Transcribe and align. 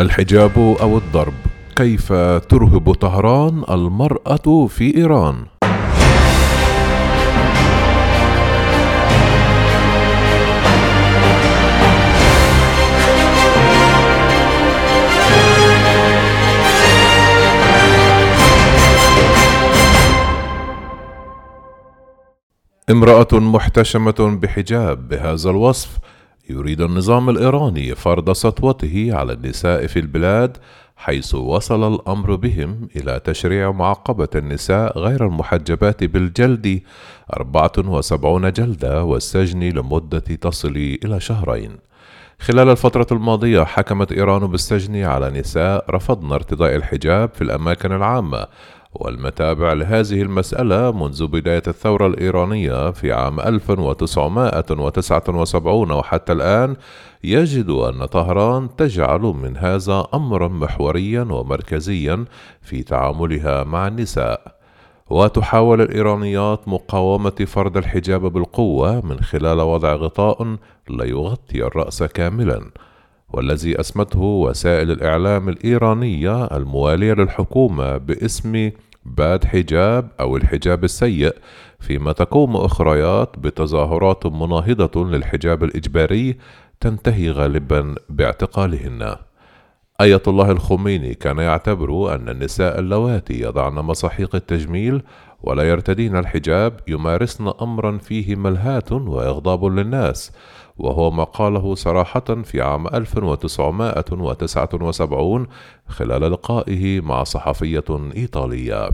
الحجاب 0.00 0.58
أو 0.80 0.98
الضرب. 0.98 1.34
كيف 1.76 2.12
ترهب 2.48 2.92
طهران 2.94 3.64
المرأة 3.70 4.66
في 4.66 4.96
إيران؟ 4.96 5.46
امرأة 22.90 23.28
محتشمة 23.32 24.38
بحجاب 24.42 25.08
بهذا 25.08 25.50
الوصف 25.50 25.98
يريد 26.50 26.80
النظام 26.80 27.30
الإيراني 27.30 27.94
فرض 27.94 28.32
سطوته 28.32 29.08
على 29.12 29.32
النساء 29.32 29.86
في 29.86 29.98
البلاد 29.98 30.56
حيث 30.96 31.34
وصل 31.34 31.94
الأمر 31.94 32.34
بهم 32.34 32.88
إلى 32.96 33.20
تشريع 33.24 33.72
معاقبة 33.72 34.28
النساء 34.34 34.98
غير 34.98 35.26
المحجبات 35.26 36.04
بالجلد 36.04 36.80
74 37.36 38.52
جلدة 38.52 39.04
والسجن 39.04 39.60
لمدة 39.60 40.18
تصل 40.18 40.98
إلى 41.04 41.20
شهرين. 41.20 41.76
خلال 42.40 42.68
الفترة 42.68 43.06
الماضية 43.12 43.64
حكمت 43.64 44.12
إيران 44.12 44.46
بالسجن 44.46 45.04
على 45.04 45.30
نساء 45.30 45.84
رفضن 45.90 46.32
ارتداء 46.32 46.76
الحجاب 46.76 47.30
في 47.34 47.42
الأماكن 47.42 47.92
العامة 47.92 48.46
والمتابع 49.00 49.72
لهذه 49.72 50.22
المسألة 50.22 50.92
منذ 50.92 51.26
بداية 51.26 51.62
الثورة 51.66 52.06
الإيرانية 52.06 52.90
في 52.90 53.12
عام 53.12 53.40
1979 53.40 55.92
وحتى 55.92 56.32
الآن 56.32 56.76
يجد 57.24 57.70
أن 57.70 58.04
طهران 58.04 58.76
تجعل 58.76 59.20
من 59.20 59.56
هذا 59.56 60.06
أمرا 60.14 60.48
محوريا 60.48 61.22
ومركزيا 61.22 62.24
في 62.62 62.82
تعاملها 62.82 63.64
مع 63.64 63.86
النساء. 63.86 64.56
وتحاول 65.10 65.80
الإيرانيات 65.80 66.68
مقاومة 66.68 67.44
فرض 67.46 67.76
الحجاب 67.76 68.32
بالقوة 68.32 69.06
من 69.06 69.20
خلال 69.20 69.60
وضع 69.60 69.94
غطاء 69.94 70.56
لا 70.88 71.04
يغطي 71.04 71.64
الرأس 71.64 72.02
كاملا. 72.02 72.70
والذي 73.32 73.80
أسمته 73.80 74.20
وسائل 74.20 74.90
الإعلام 74.90 75.48
الإيرانية 75.48 76.44
الموالية 76.44 77.12
للحكومة 77.12 77.96
باسم 77.96 78.70
باد 79.06 79.44
حجاب 79.44 80.08
أو 80.20 80.36
الحجاب 80.36 80.84
السيء 80.84 81.34
فيما 81.80 82.12
تقوم 82.12 82.56
أخريات 82.56 83.38
بتظاهرات 83.38 84.26
مناهضة 84.26 85.04
للحجاب 85.04 85.64
الإجباري 85.64 86.36
تنتهي 86.80 87.30
غالبا 87.30 87.94
باعتقالهن. 88.08 89.16
آية 90.00 90.22
الله 90.28 90.50
الخميني 90.50 91.14
كان 91.14 91.38
يعتبر 91.38 92.14
أن 92.14 92.28
النساء 92.28 92.78
اللواتي 92.78 93.40
يضعن 93.40 93.74
مصاحيق 93.74 94.34
التجميل 94.34 95.02
ولا 95.46 95.62
يرتدين 95.62 96.16
الحجاب 96.16 96.80
يمارسن 96.88 97.52
أمرا 97.62 97.98
فيه 97.98 98.36
ملهاة 98.36 98.92
وإغضاب 98.92 99.64
للناس 99.64 100.32
وهو 100.78 101.10
ما 101.10 101.24
قاله 101.24 101.74
صراحة 101.74 102.20
في 102.20 102.60
عام 102.60 102.86
1979 102.86 105.46
خلال 105.88 106.32
لقائه 106.32 107.00
مع 107.00 107.24
صحفية 107.24 107.84
إيطالية. 108.16 108.90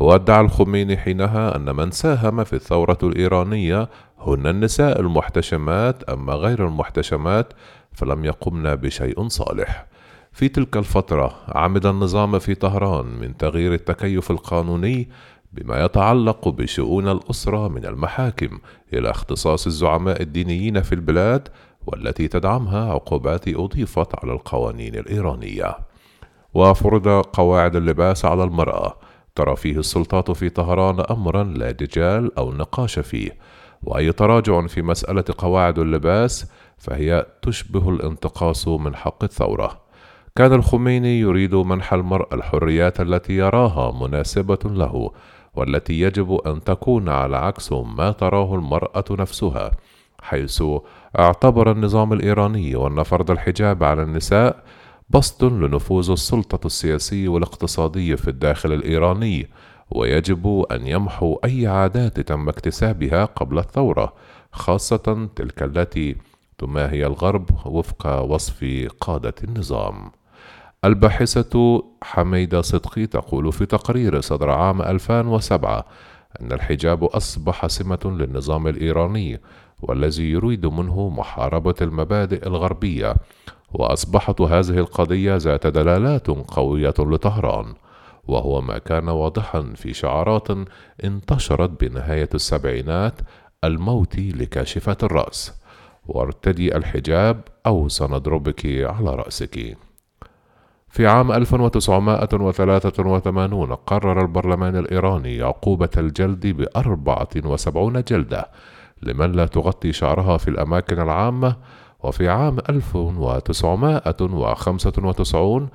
وادعى 0.00 0.40
الخميني 0.40 0.96
حينها 0.96 1.56
أن 1.56 1.76
من 1.76 1.90
ساهم 1.90 2.44
في 2.44 2.52
الثورة 2.52 2.98
الإيرانية 3.02 3.88
هن 4.18 4.46
النساء 4.46 5.00
المحتشمات 5.00 6.02
أما 6.02 6.34
غير 6.34 6.66
المحتشمات 6.66 7.52
فلم 7.92 8.24
يقمن 8.24 8.74
بشيء 8.74 9.28
صالح. 9.28 9.86
في 10.32 10.48
تلك 10.48 10.76
الفترة 10.76 11.34
عمد 11.48 11.86
النظام 11.86 12.38
في 12.38 12.54
طهران 12.54 13.06
من 13.06 13.36
تغيير 13.36 13.74
التكيف 13.74 14.30
القانوني 14.30 15.08
بما 15.54 15.84
يتعلق 15.84 16.48
بشؤون 16.48 17.08
الأسرة 17.08 17.68
من 17.68 17.86
المحاكم 17.86 18.58
إلى 18.92 19.10
اختصاص 19.10 19.66
الزعماء 19.66 20.22
الدينيين 20.22 20.82
في 20.82 20.94
البلاد 20.94 21.48
والتي 21.86 22.28
تدعمها 22.28 22.92
عقوبات 22.92 23.48
أضيفت 23.48 24.24
على 24.24 24.32
القوانين 24.32 24.94
الإيرانية. 24.94 25.76
وفرض 26.54 27.08
قواعد 27.08 27.76
اللباس 27.76 28.24
على 28.24 28.44
المرأة. 28.44 28.96
ترى 29.34 29.56
فيه 29.56 29.78
السلطات 29.78 30.30
في 30.30 30.48
طهران 30.48 31.00
أمرا 31.10 31.44
لا 31.44 31.70
دجال 31.70 32.38
أو 32.38 32.52
نقاش 32.52 32.98
فيه. 32.98 33.30
وأي 33.82 34.12
تراجع 34.12 34.66
في 34.66 34.82
مسألة 34.82 35.24
قواعد 35.38 35.78
اللباس 35.78 36.50
فهي 36.78 37.26
تشبه 37.42 37.90
الانتقاص 37.90 38.68
من 38.68 38.96
حق 38.96 39.24
الثورة. 39.24 39.80
كان 40.36 40.52
الخميني 40.52 41.20
يريد 41.20 41.54
منح 41.54 41.92
المرء 41.92 42.34
الحريات 42.34 43.00
التي 43.00 43.32
يراها 43.32 44.06
مناسبة 44.06 44.58
له. 44.64 45.10
والتي 45.56 46.00
يجب 46.00 46.32
أن 46.46 46.64
تكون 46.64 47.08
على 47.08 47.36
عكس 47.36 47.72
ما 47.72 48.12
تراه 48.12 48.54
المرأة 48.54 49.04
نفسها 49.10 49.70
حيث 50.20 50.62
اعتبر 51.18 51.70
النظام 51.70 52.12
الإيراني 52.12 52.86
أن 52.86 53.02
فرض 53.02 53.30
الحجاب 53.30 53.84
على 53.84 54.02
النساء 54.02 54.64
بسط 55.10 55.44
لنفوذ 55.44 56.10
السلطة 56.10 56.66
السياسي 56.66 57.28
والاقتصادي 57.28 58.16
في 58.16 58.28
الداخل 58.28 58.72
الإيراني 58.72 59.48
ويجب 59.90 60.64
أن 60.72 60.86
يمحو 60.86 61.34
أي 61.44 61.66
عادات 61.66 62.20
تم 62.20 62.48
اكتسابها 62.48 63.24
قبل 63.24 63.58
الثورة 63.58 64.12
خاصة 64.52 65.28
تلك 65.36 65.62
التي 65.62 66.16
تماهي 66.58 67.06
الغرب 67.06 67.50
وفق 67.66 68.22
وصف 68.22 68.88
قادة 69.00 69.34
النظام. 69.44 70.10
الباحثة 70.84 71.82
حميدة 72.02 72.60
صدقي 72.60 73.06
تقول 73.06 73.52
في 73.52 73.66
تقرير 73.66 74.20
صدر 74.20 74.50
عام 74.50 74.82
2007 74.82 75.84
أن 76.40 76.52
الحجاب 76.52 77.04
أصبح 77.04 77.66
سمة 77.66 78.00
للنظام 78.04 78.68
الإيراني 78.68 79.40
والذي 79.82 80.30
يريد 80.30 80.66
منه 80.66 81.08
محاربة 81.08 81.74
المبادئ 81.80 82.46
الغربية 82.46 83.14
وأصبحت 83.72 84.40
هذه 84.40 84.78
القضية 84.78 85.36
ذات 85.36 85.66
دلالات 85.66 86.26
قوية 86.26 86.94
لطهران 86.98 87.74
وهو 88.28 88.60
ما 88.60 88.78
كان 88.78 89.08
واضحا 89.08 89.72
في 89.76 89.92
شعارات 89.92 90.48
انتشرت 91.04 91.84
بنهاية 91.84 92.28
السبعينات 92.34 93.20
الموت 93.64 94.18
لكاشفة 94.18 94.96
الرأس. 95.02 95.52
وارتدي 96.06 96.76
الحجاب 96.76 97.40
أو 97.66 97.88
سنضربك 97.88 98.66
على 98.66 99.14
رأسك. 99.14 99.76
في 100.94 101.06
عام 101.06 101.32
1983 101.32 103.74
قرر 103.74 104.22
البرلمان 104.22 104.76
الإيراني 104.76 105.42
عقوبة 105.42 105.88
الجلد 105.96 106.46
ب 106.46 106.66
74 106.76 108.02
جلدة 108.02 108.50
لمن 109.02 109.32
لا 109.32 109.46
تغطي 109.46 109.92
شعرها 109.92 110.36
في 110.36 110.48
الأماكن 110.48 111.00
العامة 111.00 111.56
وفي 112.02 112.28
عام 112.28 112.58
1995 112.68 115.68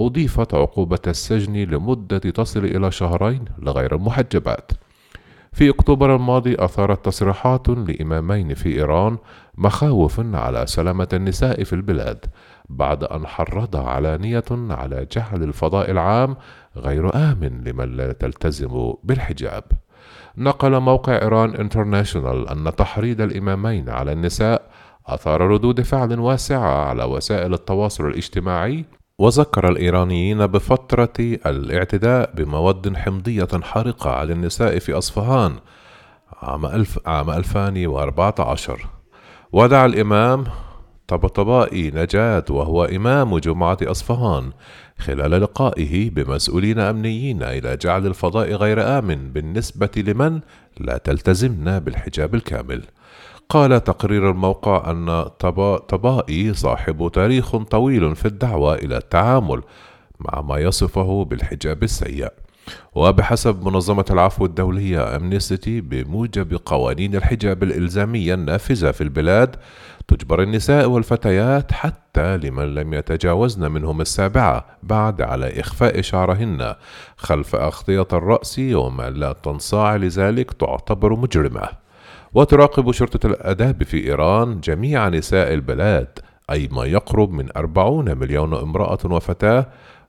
أضيفت 0.00 0.54
عقوبة 0.54 1.02
السجن 1.06 1.56
لمدة 1.56 2.18
تصل 2.18 2.64
إلى 2.64 2.90
شهرين 2.90 3.44
لغير 3.58 3.94
المحجبات. 3.94 4.72
في 5.54 5.70
أكتوبر 5.70 6.16
الماضي 6.16 6.56
أثارت 6.58 7.04
تصريحات 7.04 7.68
لإمامين 7.68 8.54
في 8.54 8.68
إيران 8.68 9.18
مخاوف 9.54 10.20
على 10.34 10.66
سلامة 10.66 11.08
النساء 11.12 11.64
في 11.64 11.72
البلاد 11.72 12.24
بعد 12.68 13.04
أن 13.04 13.26
حرض 13.26 13.76
علانية 13.76 14.44
على 14.50 15.06
جعل 15.12 15.42
الفضاء 15.42 15.90
العام 15.90 16.36
غير 16.76 17.14
آمن 17.14 17.64
لمن 17.64 17.96
لا 17.96 18.12
تلتزم 18.12 18.92
بالحجاب. 19.04 19.64
نقل 20.36 20.80
موقع 20.80 21.12
إيران 21.22 21.54
انترناشونال 21.54 22.48
أن 22.48 22.76
تحريض 22.76 23.20
الإمامين 23.20 23.90
على 23.90 24.12
النساء 24.12 24.70
أثار 25.06 25.40
ردود 25.40 25.80
فعل 25.80 26.18
واسعة 26.18 26.88
على 26.88 27.04
وسائل 27.04 27.54
التواصل 27.54 28.06
الاجتماعي 28.06 28.84
وذكر 29.18 29.68
الإيرانيين 29.68 30.46
بفترة 30.46 31.12
الاعتداء 31.46 32.32
بمواد 32.34 32.96
حمضية 32.96 33.48
حارقة 33.62 34.10
على 34.10 34.32
النساء 34.32 34.78
في 34.78 34.92
أصفهان 34.92 35.56
عام, 36.42 36.66
ألف 36.66 36.98
عام 37.06 37.30
2014 37.30 38.86
ودعا 39.52 39.86
الإمام 39.86 40.44
طبطبائي 41.08 41.90
نجاة 41.90 42.44
وهو 42.50 42.84
إمام 42.84 43.38
جمعة 43.38 43.78
أصفهان 43.82 44.52
خلال 44.98 45.30
لقائه 45.30 46.10
بمسؤولين 46.10 46.78
أمنيين 46.78 47.42
إلى 47.42 47.76
جعل 47.76 48.06
الفضاء 48.06 48.52
غير 48.52 48.98
آمن 48.98 49.32
بالنسبة 49.32 49.90
لمن 49.96 50.40
لا 50.80 50.98
تلتزمن 50.98 51.78
بالحجاب 51.78 52.34
الكامل. 52.34 52.82
قال 53.48 53.84
تقرير 53.84 54.30
الموقع 54.30 54.90
أن 54.90 55.22
طبائي 55.88 56.54
صاحب 56.54 57.10
تاريخ 57.12 57.56
طويل 57.56 58.16
في 58.16 58.24
الدعوة 58.24 58.74
إلى 58.74 58.96
التعامل 58.96 59.62
مع 60.20 60.40
ما 60.40 60.58
يصفه 60.58 61.24
بالحجاب 61.24 61.82
السيء. 61.82 62.28
وبحسب 62.94 63.66
منظمة 63.66 64.04
العفو 64.10 64.44
الدولية 64.44 65.16
أمنيستي 65.16 65.80
بموجب 65.80 66.60
قوانين 66.66 67.16
الحجاب 67.16 67.62
الإلزامية 67.62 68.34
النافذة 68.34 68.90
في 68.90 69.00
البلاد 69.00 69.56
تجبر 70.08 70.42
النساء 70.42 70.88
والفتيات 70.88 71.72
حتى 71.72 72.36
لمن 72.36 72.74
لم 72.74 72.94
يتجاوزن 72.94 73.70
منهم 73.70 74.00
السابعة 74.00 74.64
بعد 74.82 75.22
على 75.22 75.60
إخفاء 75.60 76.00
شعرهن 76.00 76.74
خلف 77.16 77.54
أغطية 77.56 78.08
الرأس 78.12 78.58
وما 78.58 79.10
لا 79.10 79.32
تنصاع 79.32 79.96
لذلك 79.96 80.52
تعتبر 80.52 81.16
مجرمة. 81.16 81.83
وتراقب 82.34 82.92
شرطة 82.92 83.26
الآداب 83.26 83.82
في 83.82 84.04
إيران 84.04 84.60
جميع 84.60 85.08
نساء 85.08 85.54
البلاد 85.54 86.18
أي 86.50 86.68
ما 86.72 86.84
يقرب 86.84 87.30
من 87.30 87.48
أربعون 87.56 88.18
مليون 88.18 88.54
امرأة 88.54 88.98
وفتاة 89.04 89.66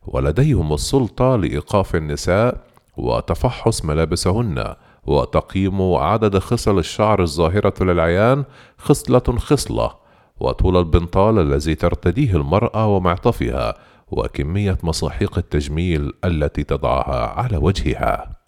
ولديهم 0.08 0.74
السلطة 0.74 1.36
لإيقاف 1.36 1.96
النساء 1.96 2.58
وتفحص 2.98 3.86
ملابسهن 3.86 4.76
وتقييم 5.06 5.94
عدد 5.94 6.38
خصل 6.38 6.80
الشعر 6.80 7.22
الظاهرة 7.22 7.84
للعيان 7.84 8.44
خصلة 8.78 9.38
خصلة 9.38 9.92
وطول 10.40 10.78
البنطال 10.78 11.40
الذي 11.40 11.76
ترتديه 11.76 12.36
المرأة 12.36 12.88
ومعطفها 12.88 13.76
وكمية 14.12 14.78
مصاحيق 14.84 15.38
التجميل 15.38 16.14
التي 16.26 16.64
تضعها 16.64 17.40
على 17.40 17.58
وجهها. 17.58 18.45